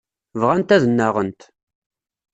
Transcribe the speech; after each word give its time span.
Bɣant 0.39 0.75
ad 0.75 0.83
nnaɣent. 0.89 1.41